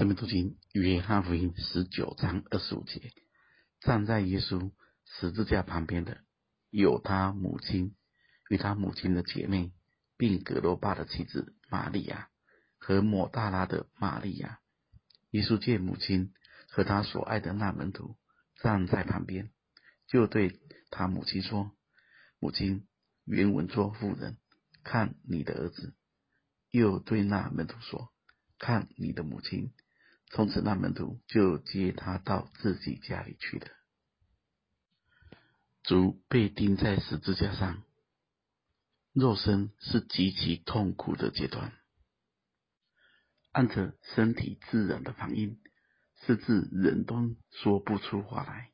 [0.00, 3.12] 生命读经约翰福音十九章二十五节，
[3.80, 4.72] 站在耶稣
[5.04, 6.24] 十字架旁边的，
[6.70, 7.94] 有他母亲
[8.48, 9.74] 与他母亲的姐妹，
[10.16, 12.30] 并葛罗巴的妻子玛利亚
[12.78, 14.60] 和抹大拉的玛利亚。
[15.32, 16.32] 耶稣见母亲
[16.70, 18.16] 和他所爱的那门徒
[18.62, 19.50] 站在旁边，
[20.06, 21.72] 就对他母亲说
[22.40, 22.88] ：“母亲，
[23.26, 24.38] 原文作妇人，
[24.82, 25.94] 看你的儿子。”
[26.72, 28.10] 又对那门徒说
[28.58, 29.74] ：“看你的母亲。”
[30.32, 33.66] 从此，那门徒就接他到自己家里去了。
[35.82, 37.82] 主被钉在十字架上，
[39.12, 41.72] 肉身是极其痛苦的阶段。
[43.50, 45.60] 按着身体自然的反应，
[46.24, 48.70] 甚至人都说不出话来。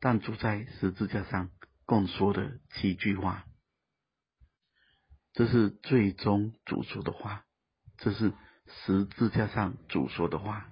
[0.00, 1.52] 但主在十字架上
[1.84, 3.46] 共说了七句话，
[5.32, 7.46] 这是最终主说的话，
[7.98, 8.32] 这是。
[8.66, 10.68] 十字架上主说的话，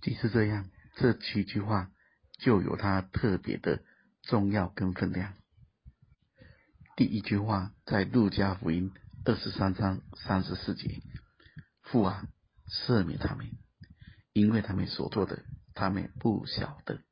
[0.00, 1.90] 即使这样，这七句话
[2.38, 3.82] 就有它特别的
[4.22, 5.34] 重要跟分量。
[6.96, 8.92] 第一句话在路加福音
[9.24, 11.02] 二十三章三十四节
[11.82, 12.26] ：“父啊，
[12.66, 13.50] 赦免他们，
[14.32, 17.02] 因为他们所做的，他们不晓得。”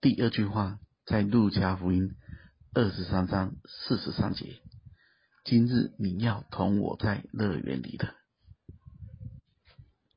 [0.00, 2.14] 第二句话在路加福音
[2.72, 4.62] 二十三章四十三节。
[5.50, 8.14] 今日你要同我在乐园里的。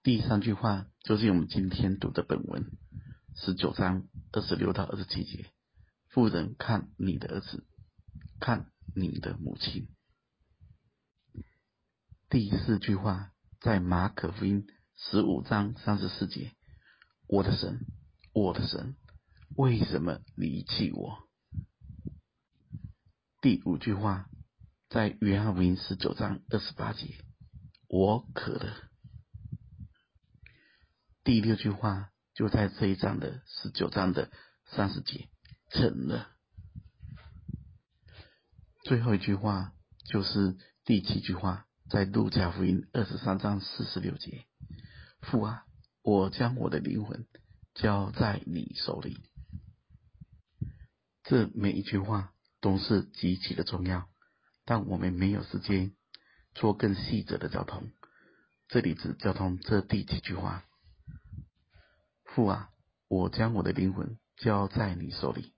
[0.03, 2.69] 第三句话就是我们今天读的本文，
[3.38, 5.49] 十九章二十六到二十七节。
[6.09, 7.65] 富人，看你的儿子，
[8.41, 9.88] 看你的母亲。
[12.29, 16.51] 第四句话在马可福音十五章三十四节。
[17.27, 17.79] 我的神，
[18.33, 18.97] 我的神，
[19.55, 21.29] 为什么离弃我？
[23.41, 24.27] 第五句话。
[24.92, 27.16] 在约翰福音十九章二十八节，
[27.88, 28.75] 我渴了。
[31.23, 34.30] 第六句话就在这一章的十九章的
[34.66, 35.30] 三十节，
[35.69, 36.35] 成了。
[38.84, 39.72] 最后一句话
[40.03, 44.46] 就是第七句话，在路加福音二十三章四十六节，
[45.22, 45.63] 父啊，
[46.01, 47.25] 我将我的灵魂
[47.75, 49.24] 交在你手里。
[51.24, 54.10] 这每一句话都是极其的重要。
[54.71, 55.91] 但我们没有时间
[56.53, 57.91] 做更细则的交通，
[58.69, 60.63] 这里只交通这第几句话：
[62.23, 62.69] 父啊，
[63.09, 65.53] 我将我的灵魂交在你手里。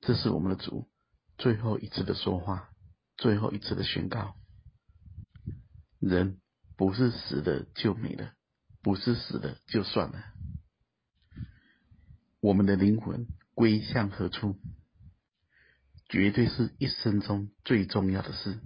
[0.00, 0.88] 这是我们的主
[1.36, 2.70] 最后一次的说话，
[3.18, 4.36] 最后一次的宣告。
[6.00, 6.40] 人
[6.78, 8.32] 不是死了就没了，
[8.82, 10.24] 不是死了就算了。
[12.40, 14.56] 我们的灵魂归向何处？
[16.08, 18.60] 绝对是一生中最重要的事。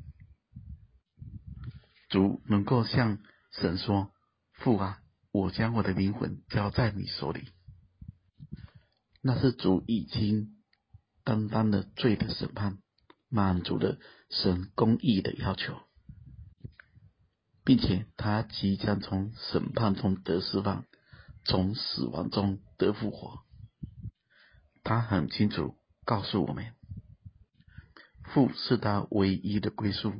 [2.08, 3.18] 主能够向
[3.52, 4.12] 神说
[4.54, 5.00] ：“父啊，
[5.30, 7.48] 我将我的灵魂交在你手里。”
[9.20, 10.56] 那是主已经
[11.24, 12.78] 担当了罪的审判，
[13.28, 13.98] 满足了
[14.30, 15.76] 神公义的要求，
[17.64, 20.86] 并且他即将从审判中得释放，
[21.44, 23.40] 从死亡中得复活。
[24.82, 26.77] 他很清楚告诉我们。
[28.28, 30.12] 父是他唯一的归宿，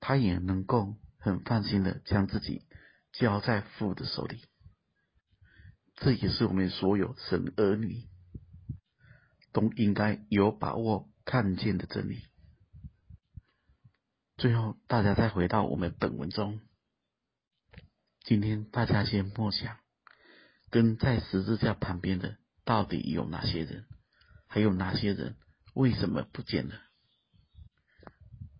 [0.00, 2.66] 他也能够很放心的将自己
[3.12, 4.44] 交在父的手里。
[5.94, 8.04] 这也是我们所有神儿女
[9.52, 12.22] 都应该有把握看见的真理。
[14.36, 16.60] 最后，大家再回到我们本文中，
[18.20, 19.78] 今天大家先默想，
[20.68, 23.86] 跟在十字架旁边的到底有哪些人？
[24.46, 25.36] 还有哪些人？
[25.76, 26.74] 为什么不见了？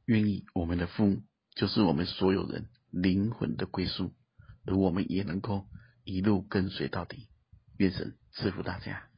[0.05, 1.23] 愿意我们的父
[1.55, 4.15] 就是我们所有人灵魂的归宿，
[4.67, 5.67] 而我们也能够
[6.05, 7.31] 一路跟随到底。
[7.79, 9.09] 愿神赐福大家。